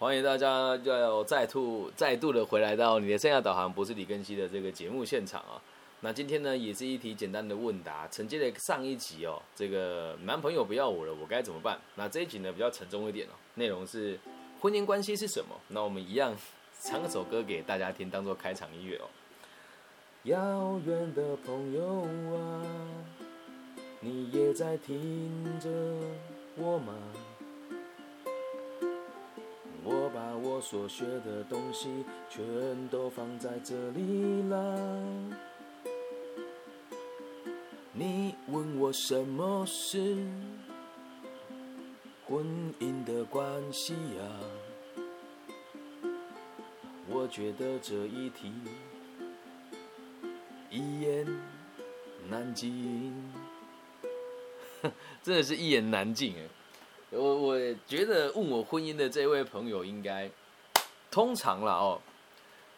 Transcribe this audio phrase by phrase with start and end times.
[0.00, 5.60] 欢迎大家要再度再度的回来到你的生涯导航不是李根熙的这个节目现场啊。
[6.00, 11.78] 那今天呢，也是一题简单的问答，承接了上一集哦，这个男朋友不要我了，我该怎么办？
[11.96, 14.18] 那这一集呢比较沉重一点哦，内容是
[14.58, 15.54] 婚姻关系是什么？
[15.68, 16.34] 那我们一样
[16.80, 19.04] 唱首歌给大家听，当做开场音乐哦。
[20.22, 22.06] 遥远的朋友
[22.38, 22.64] 啊，
[24.00, 25.68] 你也在听着
[26.56, 26.94] 我吗？
[30.42, 35.02] 我所学的东西全都放在这里了。
[37.92, 40.16] 你问我什么是
[42.24, 42.46] 婚
[42.78, 44.22] 姻的关系呀？
[47.08, 48.52] 我觉得这一题
[50.70, 51.26] 一言
[52.28, 53.12] 难尽，
[55.22, 56.34] 真的是一言难尽！
[57.10, 60.30] 我我觉得问我婚姻的这位朋友，应该
[61.10, 62.00] 通常了哦。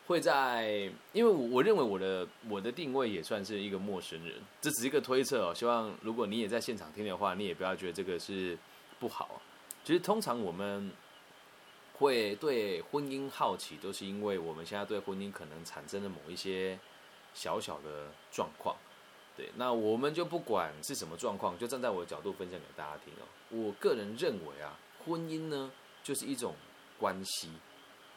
[0.05, 5.55] 会在，因为我我认为我的我的定位也算是一个陌生人，这只是一个推测哦。
[5.55, 8.59] 希望如果你也在现场听的话，你也不要觉得这个是
[8.99, 9.41] 不好。
[9.85, 10.91] 其实通常我们
[11.95, 16.79] 会对婚姻好奇，都是因为我们现在对婚姻可能产生了某一些
[17.33, 18.75] 小小的状况。
[19.37, 23.27] 对，那我们就不管是什么状况，就站在我的角度分享给大家听哦。
[23.49, 26.55] 我个人认为啊，婚姻呢就是一种
[26.99, 27.51] 关系。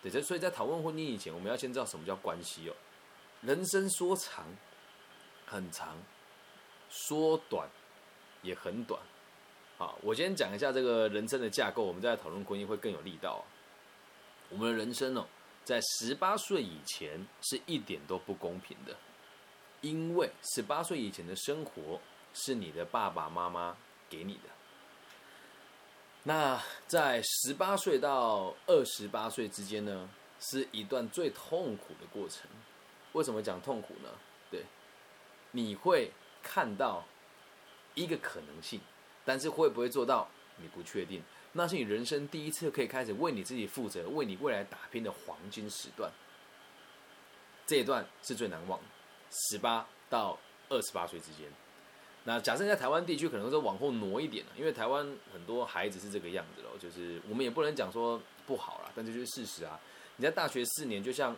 [0.02, 2.76] 对，所以在讨论婚姻以前，我们要先知道什么叫关系哦。
[3.42, 4.46] 人生说长
[5.46, 5.98] 很长，
[6.90, 7.68] 说短
[8.42, 9.02] 也很短。
[9.78, 13.44] 好，我先讲一下这个人生的架构，我们再讨论婚姻会更有力道。
[14.50, 15.26] 我们的人生哦，
[15.64, 18.96] 在十八岁以前是一点都不公平的，
[19.86, 22.02] 因为十八岁以前的生活
[22.34, 23.78] 是你的爸爸妈妈
[24.10, 24.50] 给你的。
[26.24, 32.50] 那在十八岁到二十八岁之间呢，是一段最痛苦的过程。
[33.14, 34.10] 为什么讲痛苦呢？
[34.50, 34.64] 对，
[35.52, 36.12] 你会
[36.42, 37.06] 看到
[37.94, 38.82] 一个可能性，
[39.24, 40.28] 但是会不会做到，
[40.58, 41.22] 你不确定。
[41.52, 46.12] 那是你人生第一次可以开始为你自己负责、为你未来打拼的黄金时段。
[47.68, 48.80] 这一段是最难忘，
[49.32, 50.38] 十八到
[50.70, 51.48] 二十八岁之间。
[52.24, 59.80] 那假设在台湾地区，可能说往后挪一点了，因为台湾很多孩子是这个样子咯，就是我们也不能讲说不好啦，但这就是事实啊。
[60.18, 61.36] 你在大学四年，就像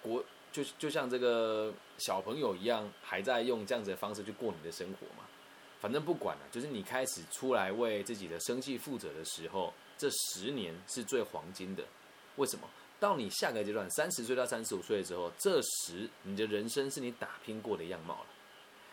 [0.00, 5.24] 国就就像这个小朋友一样，还在用这样子的方式去过你的生活嘛。
[5.80, 11.84] 反正不管了，就是你开始出来为自己的生计负责的时候，这十年是最黄金的。
[12.36, 12.66] 为什么？
[12.98, 18.26] 到你下个阶段，三十岁到三十五岁的时候，这时你的人生是你打拼过的样貌了。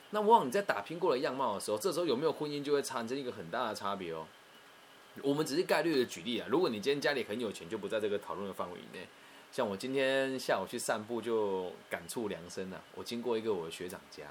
[0.10, 4.28] 那往往你在打拼过的样貌的时候，这时候有没有婚姻就会产生一个很大的差别哦。
[5.22, 6.48] 我们只是概率的举例啊。
[6.50, 9.08] 如果你今天家里很有钱，就不在这个讨论的范围以内。
[9.52, 12.82] 像我今天下午去散步，就感触良深啊。
[12.96, 14.24] 我经过一个我的学长家，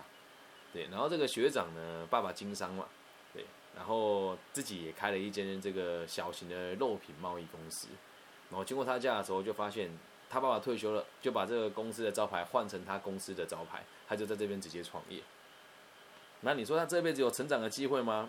[0.72, 2.86] 对，然后这个学长呢，爸爸经商嘛，
[3.32, 3.44] 对，
[3.76, 7.86] 然后自己也开了一间这个小型的肉品贸易公司。
[8.52, 9.90] 然后经过他家的时候，就发现
[10.30, 15.20] 他爸爸退休了，就把这个公司的招牌换成他公司的招牌，他就在这边直接创业。
[16.42, 18.28] 那你说他这辈子有成长的机会吗？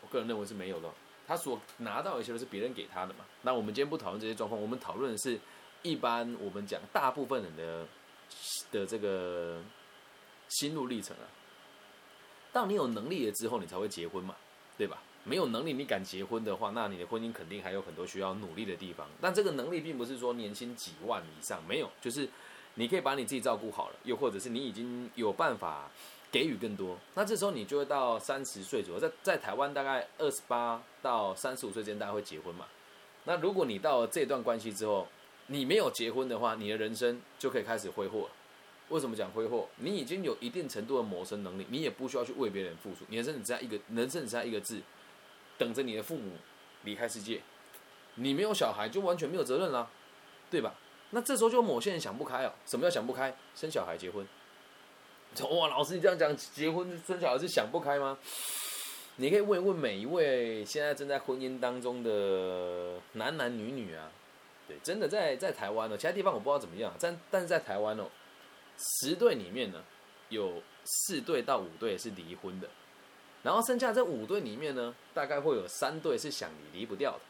[0.00, 0.88] 我个人认为是没有的。
[1.26, 3.24] 他所拿到一些都是别人给他的嘛。
[3.42, 5.38] 那我们今天不讨论这些状况，我们讨论的是
[5.82, 7.86] 一般我们讲大部分人的
[8.70, 9.60] 的这个
[10.48, 11.26] 心路历程啊。
[12.52, 14.36] 当你有能力了之后，你才会结婚嘛，
[14.78, 15.02] 对吧？
[15.28, 19.06] 没有能力你敢结婚的话，那你的婚姻肯定还有很多需要努力的地方。
[19.20, 22.28] 但这个能力并不是说年薪几万以上，没有，就是
[22.74, 25.90] 你可以把你自己照顾好了，又或者是你已经有办法。
[26.30, 32.66] 给予更多，那这时候你就会到三十岁左右，在在台湾大概二十八到三十五岁之间，大家会结婚嘛？
[33.24, 35.08] 那如果你到了这段关系之后，
[35.46, 38.28] 你没有结婚的话，你的人生就可以开始挥霍。
[38.90, 39.66] 为什么讲挥霍？
[39.76, 44.82] 你已经有一定程度的谋生能力，你也不需要去为别人付出，你人生只差一个，人生只差一个字，
[45.58, 46.32] 等着你的父母
[46.84, 47.42] 离开世界。
[48.14, 49.88] 你没有小孩，就完全没有责任啦，
[50.50, 50.74] 对吧？
[51.10, 52.52] 那这时候就某些人想不开哦。
[52.66, 53.34] 什么叫想不开？
[53.54, 54.26] 生小孩结婚。
[55.50, 58.18] 哇，老师，你这样讲结婚生小孩是想不开吗？
[59.16, 64.10] 你可以问一问每一位现在正在婚姻当中的男男女女啊，
[64.68, 68.04] 对，真的在在台湾呢，其他地方我不知道怎么样，但但是在台湾哦，
[68.76, 69.82] 十对里面呢，
[70.28, 72.68] 有四对到五对是离婚的，
[73.42, 77.20] 然后剩下这五对里面呢，大概会有三对是想离离不掉的，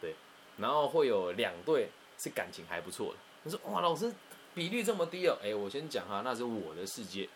[0.00, 0.14] 对，
[0.58, 1.88] 然后会有两对
[2.18, 3.18] 是感情还不错的。
[3.44, 4.12] 你说哇，老师
[4.54, 5.38] 比率这么低哦？
[5.42, 7.28] 哎，我先讲哈，那是我的世界。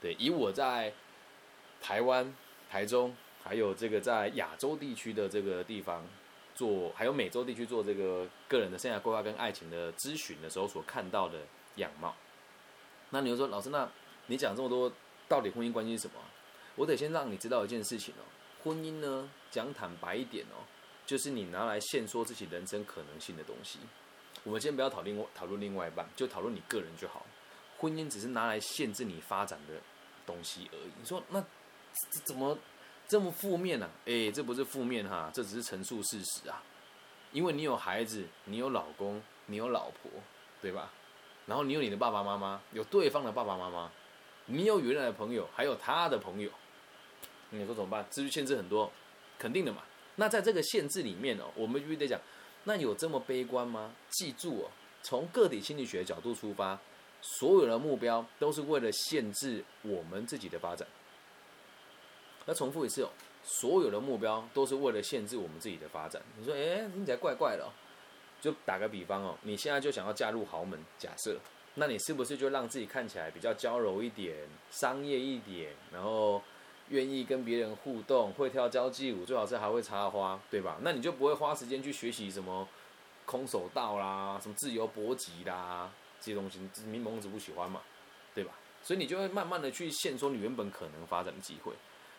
[0.00, 0.92] 对，以我在
[1.80, 2.34] 台湾、
[2.70, 6.04] 台中，还有这个在亚洲地区的这个地方，
[6.54, 11.38] 做，还有美洲地区做这个个人的生涯规划跟爱情的咨询的时候所看到的
[11.76, 12.14] 样貌。
[13.10, 13.88] 那你就说，老师，那
[14.26, 14.92] 你讲这么多，
[15.28, 16.14] 到底婚姻关系是什么？
[16.74, 18.24] 我得先让你知道一件事情哦，
[18.62, 20.64] 婚姻呢，讲坦白一点哦，
[21.06, 23.78] 就是你拿来限缩自己人生可能性的东西。
[24.44, 27.24] 我们先不要讨论讨论另外一半，就讨论你个人就好。
[27.78, 29.74] 婚姻只是拿来限制你发展的
[30.24, 30.90] 东西而已。
[30.98, 31.40] 你说那
[32.10, 32.56] 这怎么
[33.06, 33.90] 这么负面呢？
[34.06, 36.62] 哎，这不是负面哈，这只是陈述事实啊。
[37.32, 40.10] 因为你有孩子，你有老公，你有老婆，
[40.60, 40.90] 对吧？
[41.46, 43.90] 然后你有你的爸爸妈妈，有对方的爸爸妈妈，
[44.46, 46.50] 你有原来的朋友，还有他的朋友。
[47.52, 48.04] 你说怎么办？
[48.10, 48.90] 至于限制很多，
[49.38, 49.82] 肯定的嘛。
[50.16, 52.20] 那在这个限制里面哦，我们必须得讲，
[52.64, 53.94] 那有这么悲观吗？
[54.10, 54.70] 记住哦，
[55.02, 56.78] 从个体心理学角度出发，
[57.20, 60.86] 所有的目标都是为了限制我们自己的发展。
[62.44, 63.08] 那重复一次哦，
[63.42, 66.20] 所有的目标都是为了限制我们自己的发展。
[66.38, 67.64] 你说，哎，听起来怪怪的。
[67.64, 67.70] 哦
[68.42, 71.38] 就打个比方哦，你现在就想要嫁入豪门，假设，
[71.76, 74.36] 那你是不是就让自己看起来比较娇柔一点、
[74.68, 76.42] 商业一点，然后？
[76.92, 80.76] 愿意跟别人互动，会跳交际舞，最好是还会插花，对吧？
[80.82, 82.68] 那你就不会花时间去学习什么
[83.24, 85.90] 空手道啦、什么自由搏击啦
[86.20, 87.80] 这些东西，明蒙子不喜欢嘛，
[88.34, 88.52] 对吧？
[88.82, 91.72] 所以你就会慢慢的去限缩你原本可能发展的机会。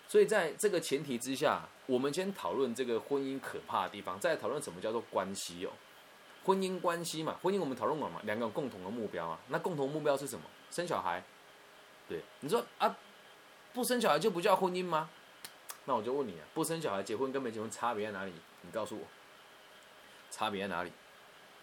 [0.07, 5.69] 所以在这个前提之下，我们先讨论这个婚姻可怕的地方，再讨论什么叫做关系哦。
[6.43, 10.45] 婚姻关系嘛，婚姻我们讨论过嘛，两个共同的目标啊，那共同目标是什么？
[10.71, 11.23] 生小孩。
[12.09, 12.97] 对，你说啊。
[13.73, 15.09] 不生小孩就不叫婚姻吗？
[15.85, 18.31] 那我就问你啊，不生小孩结婚跟没结婚差别在哪里？
[18.61, 19.03] 你告诉我，
[20.31, 20.91] 差别在哪里？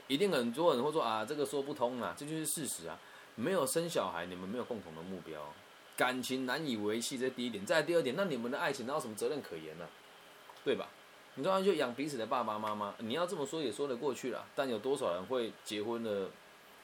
[0.08, 2.98] 一定很多人会说啊，这个说不通啊，这就是事实啊。
[3.36, 5.40] 没有生小孩，你们没有共同的目标，
[5.96, 7.64] 感情难以维系，这第一点。
[7.64, 9.88] 再第二点，那你们的爱情哪有什么责任可言呢？
[10.64, 10.88] 对吧？
[11.36, 14.44] 你当然就养彼此的爸爸妈妈，你要这么说也说得过去了。
[14.54, 16.28] 但有多少人会结婚了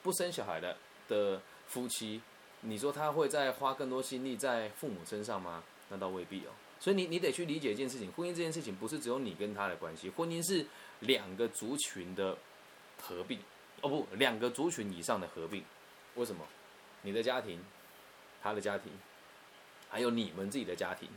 [0.02, 0.76] 不生小孩的
[1.08, 2.22] 的夫妻？
[2.62, 5.62] 你说他会再花更多心力在父母身上吗？
[5.88, 6.50] 那倒未必哦。
[6.80, 10.66] 所以你你得去理解一件事情，婚姻这件事情不是只有你跟他的关系，婚姻是
[11.00, 12.36] 两个族群的
[13.00, 13.38] 合并，
[13.80, 15.62] 哦不，两个族群以上的合并。
[16.16, 16.44] 为什么？
[17.02, 17.62] 你的家庭，
[18.42, 18.92] 他的家庭，
[19.88, 21.08] 还有你们自己的家庭，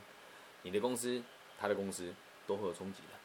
[0.61, 1.21] 你的公司，
[1.59, 2.13] 他的公司
[2.45, 3.17] 都会有冲击的。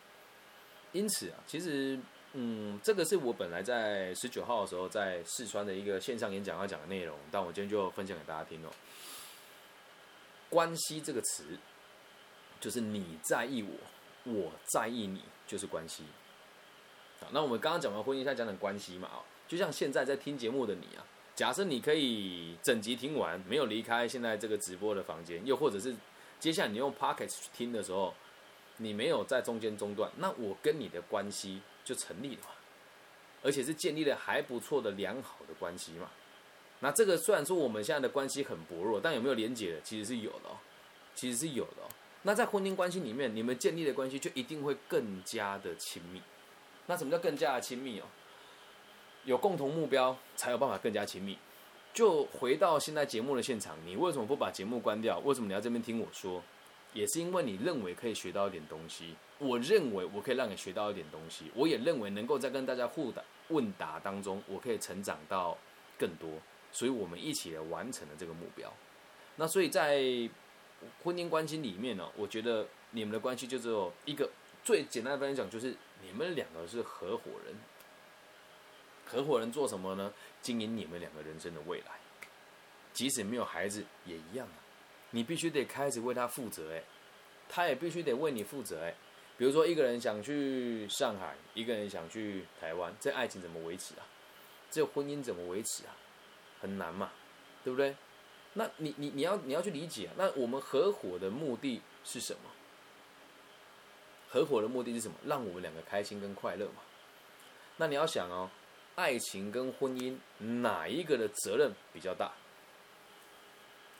[0.92, 1.98] 因此啊，其实。
[2.36, 8.70] 嗯，这个是我本来在十九号的时候在四川的一个线上演讲要讲的内容，但我今天就分享给大家听哦。
[10.50, 11.44] 关系这个词，
[12.60, 16.02] 就是你在意我，我在意你，就是关系。
[17.20, 21.06] 好，那我们刚刚讲完婚姻，再讲讲关系嘛啊，就像现在在听节目的你啊，
[21.36, 25.94] 假设你可以整集听完，没有离开现在这个直播的房间，又或者是
[26.40, 28.12] 接下来你用 Pocket 去听的时候，
[28.78, 31.62] 你没有在中间中断，那我跟你的关系。
[31.84, 32.48] 就成立了嘛，
[33.42, 36.10] 而且是建立了还不错的良好的关系嘛。
[36.80, 40.56] 那这个虽然说我们现在的关系很薄弱，但有没有连结的，其实是有的哦，
[41.14, 41.88] 其实是有的哦。
[42.22, 46.22] 那在婚姻关系里面，你们建立的关系就一定会更加的亲密。
[46.86, 48.04] 那什么叫更加的亲密哦？
[49.24, 51.38] 有共同目标才有办法更加亲密。
[51.92, 55.18] 就回到现在节目的现场，你为什么不把节目关掉？
[55.20, 56.42] 为什么你要这边听我说？
[56.94, 65.58] 也是因为你认为可以学到一点东西，我认为我可以让你学到一点东西，我也认为能够在跟大家互答问答当中，我可以成长到
[65.98, 66.30] 更多，
[66.72, 68.72] 所以我们一起来完成了这个目标。
[69.36, 69.98] 那所以在
[71.02, 74.30] 婚姻关系里面呢，我觉得你们的关系就只有一个
[74.62, 77.54] 最简单的分享，就是你们两个是合伙人。
[79.06, 80.12] 合伙人做什么呢？
[80.40, 81.98] 经营你们两个人生的未来，
[82.92, 84.62] 即使没有孩子也一样啊。
[85.10, 86.82] 你必须得开始为他负责，哎，
[87.48, 88.94] 他也必须得为你负责，哎。
[89.36, 94.06] 比如说，一个人想去上海，一个人想去台湾，这爱情怎么维持啊？
[94.70, 95.96] 这婚姻怎么维持啊？
[96.60, 97.10] 很难嘛，
[97.64, 97.96] 对不对？
[98.52, 102.40] 那你你你要你要去理解，那我们合伙的目的是什么？
[104.28, 105.16] 合伙的目的是什么？
[105.26, 106.82] 让我们两个开心跟快乐嘛。
[107.78, 108.48] 那你要想哦，
[108.94, 112.30] 爱情跟婚姻哪一个的责任比较大？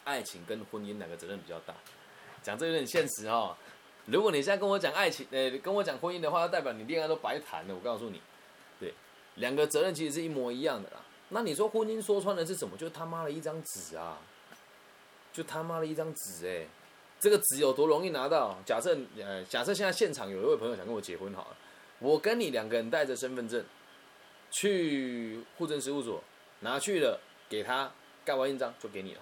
[0.05, 1.75] 爱情跟婚姻哪个责任比较大？
[2.45, 3.57] 讲这有点现实哈。
[4.05, 7.75] 如果你现在跟我讲爱情，呃，跟我讲婚姻的话，代表你恋爱都白谈了。
[7.75, 8.21] 我告诉你，
[8.79, 8.93] 对，
[9.37, 10.97] 两个责任其实是一模一样的啦。
[11.31, 12.77] 那你说婚姻说穿了是什么？
[12.77, 14.19] 就他妈的一张纸啊！
[15.33, 16.67] 就他妈的一张纸哎！
[17.19, 18.55] 这个纸有多容易拿到？
[18.67, 21.57] 假设呃，假设现在现场有一位朋友想跟我结婚好了，
[21.99, 23.65] 我跟你两个人带着身份证
[24.51, 26.23] 去户政事务所
[26.61, 27.91] 拿去了，给他
[28.23, 29.21] 盖完印章就给你了。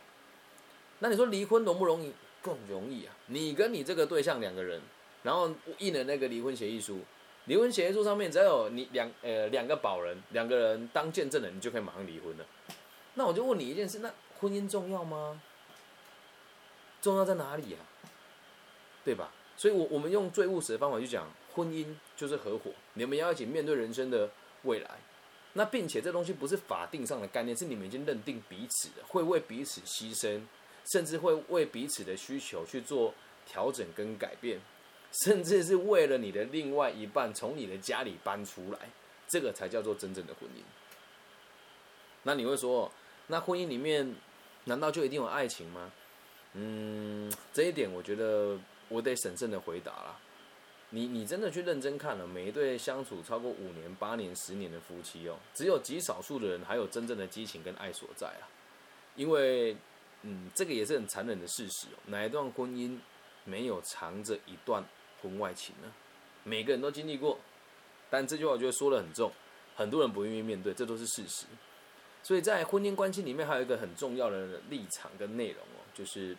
[0.98, 2.12] 那你说离婚容不容易？
[2.42, 3.14] 更容易啊！
[3.26, 4.80] 你跟你这个对象两个人，
[5.22, 7.00] 然后印了那个离婚协议书，
[7.44, 12.44] 离婚协议书上面只要有你两呃两个保人，两个人当见证人，你就可以马上离婚了。
[13.14, 15.40] 那我就问你一件事，那婚姻重要吗？
[17.00, 17.78] 重要在哪里呀？
[19.04, 19.32] 对吧？
[19.56, 24.30] 所以，我我们用最务实的方法去讲，婚姻就是合伙，你们要一起面对人生的
[24.62, 24.90] 未来。
[25.54, 30.40] 那并且这东西不是法定上的概念，是你们已经认定彼此的，会为彼此牺牲，
[30.84, 33.14] 甚至会为彼此的需求去做
[33.46, 34.60] 调整跟改变，
[35.24, 38.78] 甚至是为了你的另外一半从你的家里搬出来，
[39.28, 40.62] 这个才叫做真正的婚姻。
[42.24, 42.90] 那你会说，
[43.26, 44.14] 那婚姻里面
[44.64, 45.90] 难道就一定有爱情吗？
[46.54, 48.58] 嗯，这一点我觉得
[48.88, 50.18] 我得审慎的回答啦。
[50.90, 58.44] 你你真的去认真看了，每一对相处超过五年、八年、十年的夫妻哦，只有极少数的人还有真正的激情跟爱所在啊。
[59.16, 59.74] 因为，
[60.22, 61.98] 嗯，这个也是很残忍的事实哦。
[62.06, 62.98] 哪一段婚姻
[63.44, 64.84] 没有藏着一段
[65.20, 65.92] 婚外情呢？
[66.44, 67.38] 每个人都经历过，
[68.10, 69.30] 但这句话我觉得说的很重，
[69.76, 71.46] 很多人不愿意面对，这都是事实。
[72.22, 76.36] 所以在婚姻关系里面，还有一个很重要的立场跟内容哦，就是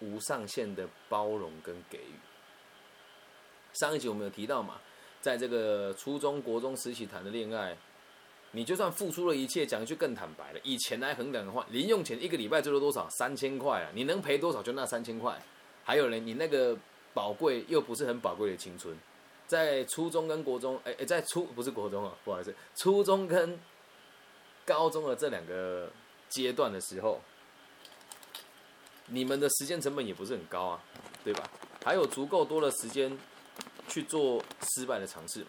[0.00, 2.14] 无上限的包容跟给予。
[3.74, 4.80] 上一集我们有提到嘛，
[5.20, 7.76] 在这个初中国中时期谈的恋爱，
[8.52, 13.08] 你就算付出了一切，讲一句更坦白了，以钱来衡量的话，零用钱一个礼拜最多多少？
[13.10, 13.90] 三千块啊！
[13.94, 15.40] 你能赔多少就那三千块。
[15.84, 16.76] 还有呢，你那个
[17.12, 18.96] 宝贵又不是很宝贵的青春，
[19.46, 23.58] 在初中跟国中，哎哎，在初不是国中啊，不好意思，初中跟
[24.64, 25.90] 高中的这两个
[26.28, 27.20] 阶段的时候，
[29.06, 30.84] 你们的时间成本也不是很高啊，
[31.24, 31.50] 对吧？
[31.84, 33.18] 还有足够多的时间。
[33.90, 35.46] 去做失败的尝试嘛，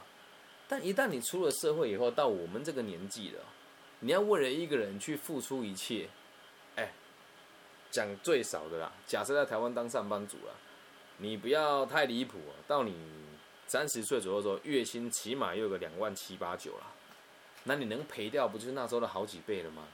[0.70, 3.44] 但一旦你出了社会以后，到我们这个年纪了，
[4.02, 6.08] 你要为了一个人去付出一切，
[6.76, 6.92] 哎，
[7.90, 10.54] 讲最少的啦，假设在台湾当上班族了，
[11.18, 12.96] 你不要太离谱啊，到你
[13.66, 16.86] 三十岁左右的时候，月薪起码有个两万七八九了，
[17.64, 19.88] 那你能赔掉不就是那时候的好几倍了吗？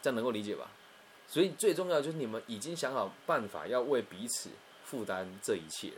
[0.00, 0.70] 这样能够理解吧？
[1.28, 4.48] 所以最重要就是你们已经想好办法要为彼此
[4.82, 5.92] 负担这一切。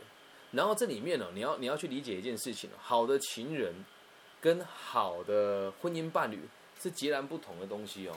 [0.51, 3.85] 然后这里面呢，你要你要去理解一件事情好的情人
[4.41, 6.39] 跟好的婚姻伴侣
[6.81, 8.15] 是截然不同的东西哦。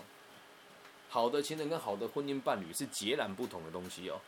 [1.08, 4.18] 好的情人跟好的婚姻伴侣是截然不同的东西哦。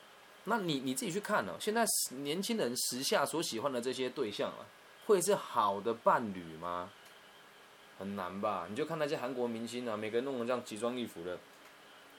[0.45, 4.69] 那你你自己去看哦，现在年轻人时下所喜欢的这些对象啊，
[5.07, 6.91] 会是好的伴侣吗？
[7.99, 8.67] 很难吧？
[8.69, 11.39] 你就看那些韩国明星啊，每个人弄得这样奇装异服的，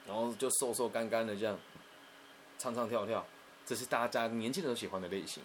[0.08, 1.60] 然后就瘦瘦干干的这样
[2.58, 3.24] 唱唱跳跳，
[3.66, 5.44] 这是大家年轻人都喜欢的类型。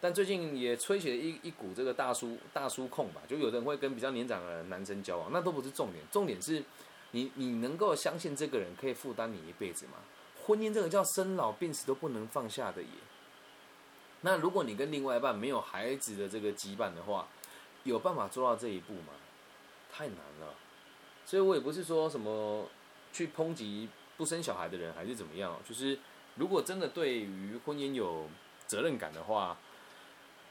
[0.00, 6.62] 但最近也吹起了一一股这个大叔大叔控吧，就有的人会跟比较年长的男生交往，那都不是重点，重点是，
[7.10, 9.94] 你你能够相信这个人可以负担你一辈子吗？
[10.40, 12.88] 婚姻这个叫生老病死都不能放下的耶。
[14.20, 17.26] 那如果你跟另外一半没有孩子的这个羁绊的话，
[17.82, 19.12] 有办法做到这一步吗？
[19.92, 20.54] 太难了。
[21.26, 22.68] 所以我也不是说什么
[23.12, 25.98] 去抨击不生小孩的人还是怎么样，就是
[26.36, 28.28] 如果真的对于婚姻有
[28.68, 29.58] 责任感的话。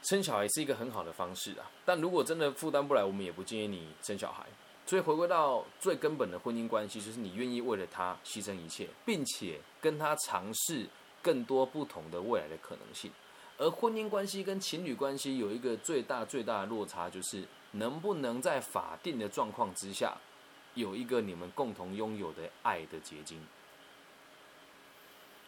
[0.02, 4.46] 生小孩是一个很好的方式啊，但如果真的负担不来，我们也不建议你生小孩。
[4.86, 10.86] 所以回归到最根本的婚姻关系，就是你愿意为了他牺牲一切，并且跟他尝试
[11.20, 13.10] 更多不同的未来的可能性。
[13.58, 20.16] 而婚姻关系跟情侣关系有一个最大最大的落差，就是能不能在法定的状况之下，
[20.72, 23.38] 有一个你们共同拥有的爱的结晶。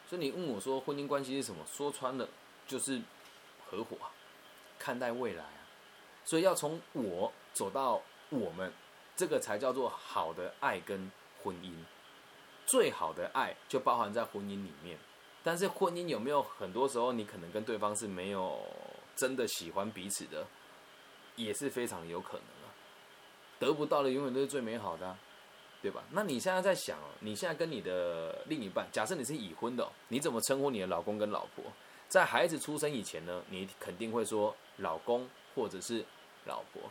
[0.07, 1.65] 所以你问我说婚姻关系是什么？
[1.73, 2.29] 说穿了
[2.67, 3.01] 就是
[3.65, 3.97] 合伙。
[4.81, 5.61] 看待未来啊，
[6.25, 8.73] 所以要从我走到我们，
[9.15, 11.75] 这个才叫做好的爱跟婚姻。
[12.65, 14.97] 最好的爱就包含在婚姻里面，
[15.43, 18.59] 但是婚姻有没有很多时候你可能跟对方是没有
[19.15, 20.47] 真的喜欢彼此的，
[21.37, 22.73] 也是非常有可能啊。
[23.59, 25.17] 得不到的永远都是最美好的，
[25.83, 26.03] 对吧？
[26.13, 31.65] 那你现在在想，你现在跟你的另一半，假设你是已婚的，你怎么称呼你的老公跟老婆？
[32.09, 34.57] 在孩子出生以前呢，你肯定会说。
[34.81, 36.05] 老公或者是
[36.47, 36.83] 老婆，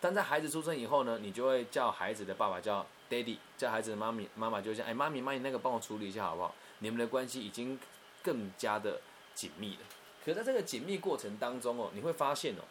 [0.00, 6.54] 但在孩子出生以后呢，你就会叫孩子的爸爸叫 daddy，叫孩子的妈咪妈妈就像哎妈咪妈咪那个帮我处理一下好不好？
[6.78, 7.78] 你们的关系已经
[8.22, 9.00] 更加的
[9.34, 9.80] 紧密了。
[10.24, 12.62] 可在这个紧密过程当中哦，你会发现哦，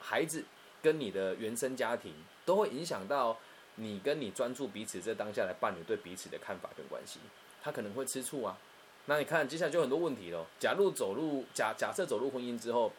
[0.00, 0.44] 孩子
[0.82, 2.12] 跟你的原生家庭
[2.44, 3.38] 都会影响到
[3.76, 7.20] 你跟你专注彼此这当下的伴侣对彼此的看法跟关系，
[7.62, 8.58] 他可能会吃醋啊。
[9.06, 10.44] 那你看接下来就很多问题了。
[10.58, 12.92] 假如走入假假设走入婚姻之后。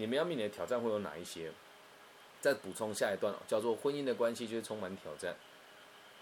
[0.00, 1.52] 你们要面临的挑战会有哪一些？
[2.40, 5.36] 再补充下一段，叫做婚姻的关系就是充满挑战，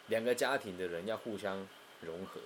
[0.08, 1.64] 两个家庭的人要互相
[2.00, 2.40] 融合，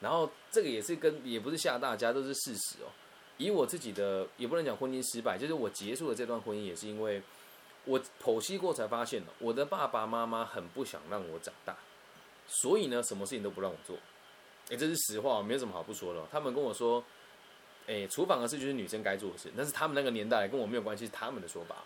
[0.00, 2.88] 然后这个也是跟也不是吓大家，都是事实哦。
[3.36, 7.22] 以我自己的也不能讲婚姻失败，就是我结束了这段婚姻，也是因为
[7.84, 11.76] 我剖析过才发现我的爸爸妈妈很不想让我长大，
[12.48, 13.94] 所以呢，什么事情都不让我做。
[14.70, 16.26] 哎，这是实话，没有什么好不说的。
[16.32, 17.04] 他们跟我说，
[17.86, 21.84] 哎，厨房的事就是女生该做的事，那是他们那个年代，跟我没有关系，是他们的说法。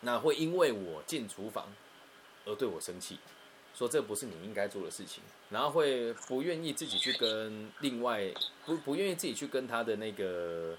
[0.00, 1.72] 那会因为我进厨房
[2.44, 3.18] 而对我生气，
[3.74, 8.30] 说这不是你应该做的事情，然后会不愿意自己去跟另外
[8.64, 10.76] 不不愿意自己去跟他的那个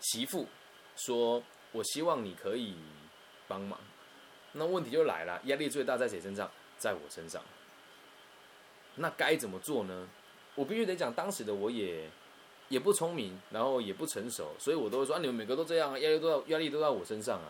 [0.00, 0.46] 媳妇
[0.94, 1.42] 说，
[1.72, 2.76] 我希望你可以
[3.48, 3.80] 帮忙。
[4.52, 6.50] 那问题就来了，压力最大在谁身上？
[6.76, 7.42] 在我身上。
[8.96, 10.08] 那该怎么做呢？
[10.54, 12.08] 我必须得讲，当时的我也
[12.74, 17.48] 也不聪明，然后也不成熟，所以我都会说，你们每个都这样啊，压力都在压力都在我身上啊。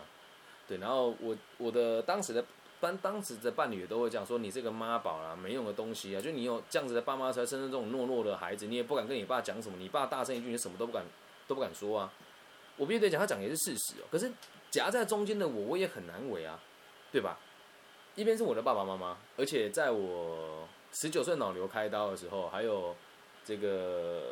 [0.67, 2.45] 对，然后我我的当时的
[2.79, 11.03] 班当时的伴侣也都会讲说，你这个妈宝啦，没用的东西啊，就你有这样子的爸妈才生成这种懦弱的孩子，你也不敢跟你爸讲什么，你爸大声一句，你什么都不敢
[11.47, 12.13] 都不敢说啊。
[12.77, 14.05] 我必须得讲，他讲也是事实哦。
[14.11, 14.31] 可是
[14.69, 16.59] 夹在中间的我，我也很难为啊，
[17.11, 17.39] 对吧？
[18.13, 20.67] 一边是我的爸爸妈妈，而且在我。
[20.97, 22.95] 十九岁脑瘤开刀的时候，还有
[23.45, 24.23] 这个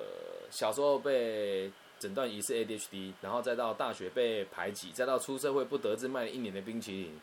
[0.49, 7.21] 小时候被诊断疑似 ADHD，然后再到大学被排挤，再到出社会不得志卖了一年的冰淇淋，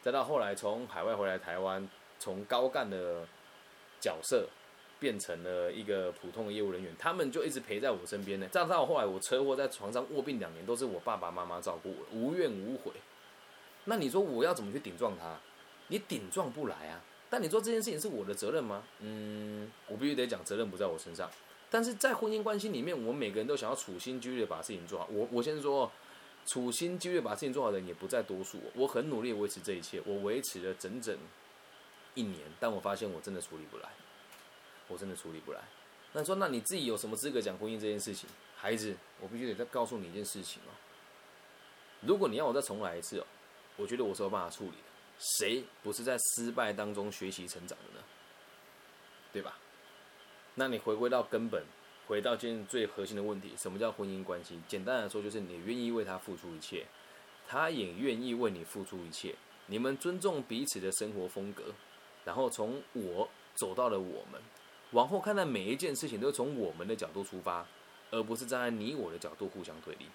[0.00, 1.86] 再到后来从海外回来台湾，
[2.20, 3.26] 从高干的
[4.00, 4.46] 角色
[5.00, 8.46] 变成了一个普通的业务人员，他们就一直陪在我身边呢。
[8.52, 12.92] 再到后来我车祸在床上卧病两年，都是我爸爸妈妈照顾我，无怨无悔。
[13.84, 15.36] 那你说我要怎么去顶撞他？
[15.88, 17.04] 你顶撞不来啊！
[17.34, 18.84] 但你做这件事情是我的责任吗？
[19.00, 21.28] 嗯，我必须得讲，责任不在我身上。
[21.68, 25.08] 但是在婚姻关系里面，我们每个人都想要处心积虑的把事情做好。
[25.10, 25.90] 我我先说，
[26.46, 28.60] 处心积虑把事情做好的人也不在多数。
[28.76, 31.18] 我很努力维持这一切，我维持了整整
[32.14, 33.88] 一年，但我发现我真的处理不来，
[34.86, 35.60] 我真的处理不来。
[36.12, 38.30] 那说，那你自己有什么资格讲婚姻这件事情？
[38.54, 40.70] 孩子，我必须得再告诉你一件事情哦。
[42.02, 43.26] 如果你要我再重来一次哦，
[43.76, 44.93] 我觉得我是有办法处理的。
[45.18, 48.04] 谁不是在失败当中学习成长的呢？
[49.32, 49.58] 对吧？
[50.54, 51.64] 那你回归到根本，
[52.06, 54.60] 回到今天最核心的问题：什么叫婚姻关系？
[54.68, 56.86] 简单来说，就是你愿意为他付出一切，
[57.48, 59.34] 他也愿意为你付出一切。
[59.66, 61.64] 你们尊重彼此的生活风格，
[62.24, 64.40] 然后从我走到了我们，
[64.92, 67.66] 往后看待每一件事情都从我们的角度出发，
[68.10, 70.06] 而不是站在你我的角度互相对立。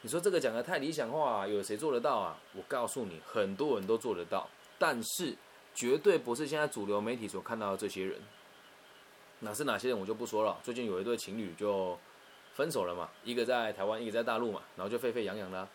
[0.00, 2.38] 你说这个讲的太理想化，有谁做得到啊？
[2.54, 5.34] 我告诉你，很多人都做得到，但是
[5.74, 8.16] 绝对不是现在主流媒体所看到的这些人。
[9.40, 10.56] 哪是哪些人，我就不说了。
[10.62, 11.98] 最近有一对情侣就
[12.54, 15.68] 分手了嘛，一个在台湾，一个在大陆嘛，然后就沸沸扬扬的，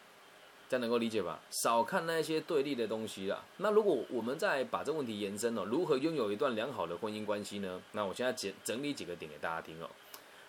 [0.69, 1.41] 这样能够理解吧？
[1.49, 3.43] 少看那些对立的东西啦。
[3.57, 7.81] 那如果我们再把这问题延伸了，如何拥有一段良好的婚姻关系呢？
[7.91, 9.89] 那我现在简整理几个点给大家听哦。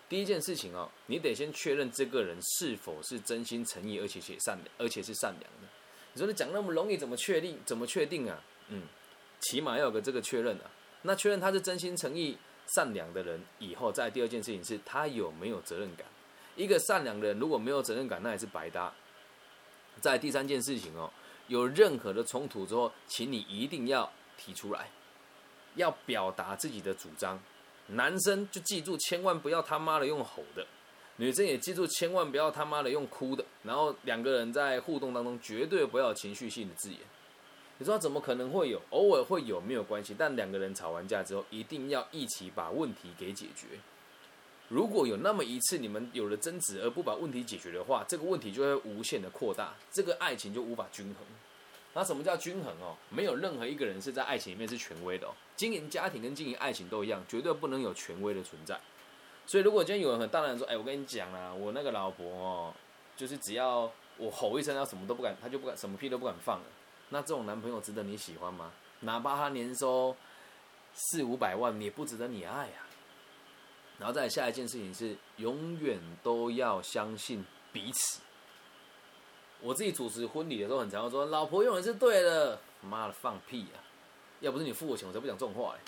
[0.09, 5.69] 第一件事情哦，你得先确认这个人是否是真心诚意，而且且善良，而且是善良的。
[6.13, 7.59] 你说你讲那么容易，怎么确定？
[7.65, 8.41] 怎么确定啊？
[8.69, 8.83] 嗯，
[9.41, 10.71] 起码要有个这个确认啊。
[11.03, 16.07] 那确认他是真心诚意、善良的人以后，再第二件事情是他有没有责任感。
[16.55, 18.93] 一个善良的人如果没有责任感，那也是白搭。
[20.01, 21.11] 在第三件事情哦，
[21.49, 24.89] 有任何的冲突之后，请你一定要提出来，
[25.75, 27.41] 要表达自己的主张。
[27.89, 30.65] 男生就记住，千万不要他妈的用吼的；
[31.17, 33.45] 女生也记住，千万不要他妈的用哭的。
[33.63, 36.99] 然后两个人在互动当中，绝对不要情绪性的字眼。
[37.79, 38.81] 你说怎么可能会有？
[38.91, 40.15] 偶尔会有没有关系？
[40.17, 43.67] 但两个人吵完架之后，一定要一起把问题给解决。
[44.69, 51.17] 如果有那么一次你们有了争执而不把问题解决的话，这个问题就会无限的扩大，这个爱情就无法均衡。
[51.93, 52.97] 那什么叫均衡哦？
[53.11, 55.35] 没有任何一个人是在爱情里面是权威的哦。
[55.57, 58.79] 经营家庭跟经营爱情都一样，绝对不能有权威的存在。
[59.47, 62.75] 所以，如果今天有人很大胆说：“哎，我跟你讲啊，我那个老婆哦，
[63.17, 66.65] 就是只要我吼一声，她什么都不敢，她就不敢什么屁都不敢放了。”
[67.11, 68.73] 那这种男朋友值得你喜欢吗？
[69.01, 70.17] 哪怕他年收
[70.95, 72.87] 四五百万，也不值得你爱呀。
[73.99, 78.23] 然后再下一件事情是，永远都要相信彼此。
[79.61, 83.84] 我自己主持婚礼的时候，很常说：“老婆永远是对的。”妈的，放屁啊！
[84.45, 85.81] 要不是你付我钱，我才不讲这种话嘞，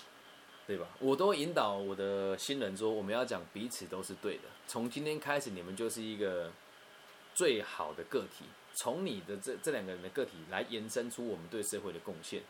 [0.67, 0.87] 对吧？
[0.99, 4.45] 我都引导我的新人说：“我们要讲彼此都是对的。
[4.67, 6.51] 从今天开始，你们就是一个
[7.35, 8.47] 最好的个体。
[8.75, 12.43] 从你的这这两个人的个体来延伸出我们对社会的贡献。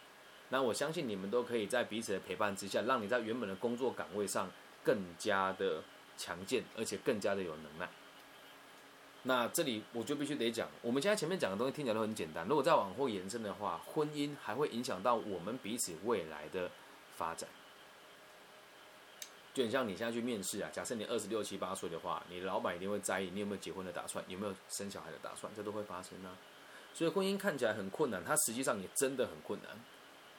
[0.51, 4.49] 那我相信你们都可以在彼此的陪伴之下，让你在原本的工作岗位上
[4.85, 5.83] 更加的
[6.17, 7.89] 强健，而且更加的有能耐。”
[9.29, 12.47] 那这里我就必须得讲，我们现在前面讲的东西听起来都很简单。
[12.47, 16.71] 如果再往后延伸的话，婚姻还会影响到我们彼此未来的
[17.17, 17.49] 发展。
[19.53, 26.31] 就很像你现在去面试啊，假设你二十六七八岁的话，你老板一定会在意你有没有结婚的打算，有没有生小孩的打算，这都会发生啊。
[26.95, 29.71] 所以婚姻看起来很困难，它实际上也真的很困难。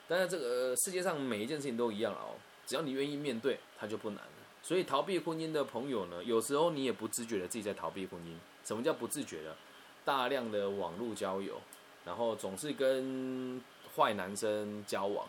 [0.08, 4.24] 但是这个世界上每一件事情都一样哦，只要你愿意面对，它就不难。
[4.68, 8.36] 所以逃避婚姻的朋友呢，有时候你也不自觉的自己在逃避婚姻。
[8.66, 9.56] 什么叫不自觉的？
[10.04, 11.62] 大量的网络交友，
[12.04, 13.62] 然后总是跟
[13.96, 15.26] 坏男生交往，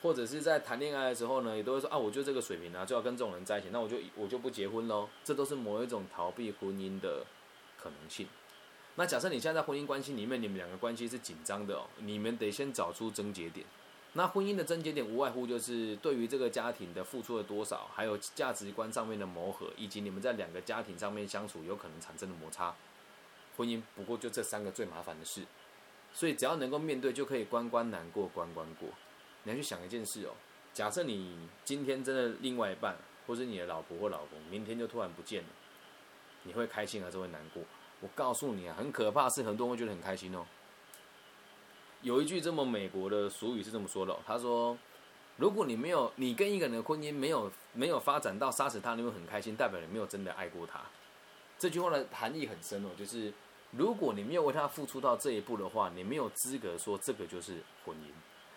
[0.00, 5.08] 或者是在谈恋爱的时候呢，也都会说啊，我就这个水平啊，就要跟这种人在一起，那我就我就不结婚喽。
[5.24, 7.26] 这都是某一种逃避婚姻的
[7.76, 8.28] 可能性。
[8.94, 13.66] 那假设你现在在婚姻关系里面，你们两个关系是紧张的哦，你们得先找出症结点。
[14.14, 22.74] 那婚姻的症结点无外乎就是对于这个家庭的付出了多少，还有价值观上面的磨合，以及你们在两个家庭上面相处有可能产生的摩擦。
[23.56, 25.42] 婚姻不过就这三个最麻烦的事，
[26.12, 28.88] 所以只要能够面对，就可以关关难过关关过。
[29.44, 30.32] 你要去想一件事哦，
[30.74, 32.96] 假设你今天真的另外一半，
[33.26, 35.48] 或是你的老婆或老公，明天就突然不见了，
[36.42, 37.62] 你会开心还是会难过？
[38.00, 40.44] 我告诉你啊，很可怕，是很多人会觉得很开心哦。
[42.02, 44.76] 有一句这么美国的俗语是这么说的，他说
[45.38, 50.80] ：“如果你没有你跟一个人的婚姻没有没有发展到杀死他，你会很开心，代表你没有真的爱过他。”
[51.58, 53.32] 这句话的含义很深哦，就是
[53.70, 58.10] 如果你没有为他付出到这一步的话，你没有资格说这个就是婚姻。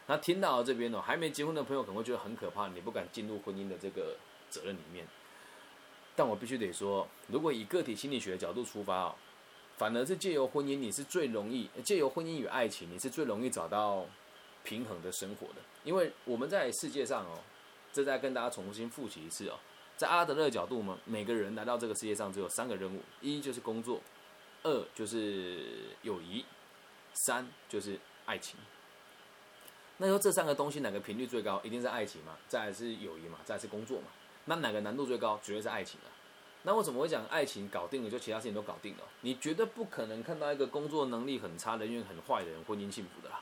[0.07, 4.17] 那听到这边哦，还没结婚的朋友可能会觉得很可怕，你不敢进入婚姻的这个
[4.49, 5.05] 责任里面。
[6.15, 9.15] 但我必须得说，如果以个体心理学的角度出发哦。
[9.77, 14.05] 反而是借由婚姻，你是最容易借由婚姻与爱情，你是最容易找到
[14.63, 15.55] 平衡的生活的。
[15.83, 17.39] 因为我们在世界上哦，
[17.91, 19.59] 这再跟大家重新复习一次哦，
[19.97, 24.01] 在阿德勒角度嘛，每个人来到这个世界上只有三个任务：一就是工作，
[24.63, 26.45] 二就是友谊，
[27.13, 28.57] 三就是爱情。
[29.97, 31.61] 那说这三个东西哪个频率最高？
[31.63, 34.07] 一定是爱情嘛，再是友谊嘛，再是工作嘛。
[34.45, 35.39] 那哪个难度最高？
[35.43, 36.07] 绝对是爱情啊。
[36.65, 39.03] 那为什么会讲爱情搞定了，就其他事情都搞定了？
[39.21, 43.39] 你绝对不可能看到一个工作能力很差、人缘很坏的人婚姻幸福的啦。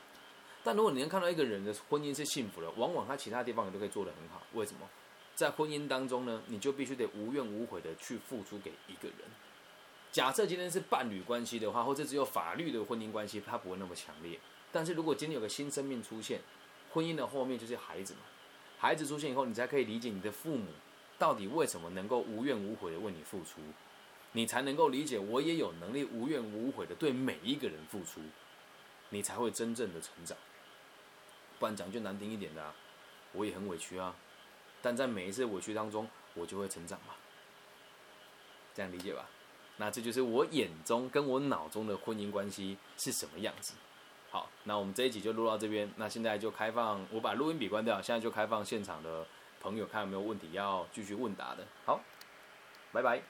[0.62, 4.42] 但如果你能看到一个人的婚姻是幸福的，往往他其他地方也都可以做得很好。
[4.52, 4.88] 为什么？
[5.34, 9.18] 在婚姻当中呢，你就必须得无怨无悔的去付出给一个人。
[10.12, 14.38] 假设今天是伴侣关系的话，或者只有法律的婚姻关系，它不会那么强烈。
[14.70, 16.40] 但是如果今天有个新生命出现，
[16.92, 18.20] 婚姻的后面就是孩子嘛。
[18.78, 20.66] 孩子出现以后，你才可以理解你的父母。
[21.24, 23.62] 到底为什么能够无怨无悔的为你付出，
[24.32, 28.20] 你才能够理解我也有能力无怨无悔的对每一个人付出，
[29.08, 30.36] 你才会真正的成长。
[31.58, 32.74] 不然讲句难听一点的，
[33.32, 34.14] 我也很委屈啊，
[34.82, 37.14] 但在每一次委屈当中，我就会成长嘛。
[38.74, 39.26] 这样理解吧？
[39.78, 43.72] 那这就是我眼中跟我脑中的婚姻关系是什么样子。
[44.30, 45.90] 好，那我们这一集就录到这边。
[45.96, 49.26] 那现在就开放，我把录音笔关掉，现在就开放现场的。
[49.64, 51.66] 朋友，看有没有问题要继续问答的。
[51.86, 51.98] 好，
[52.92, 53.22] 拜拜。